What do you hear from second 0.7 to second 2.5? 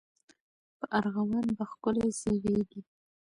په ارغوان به ښکلي سي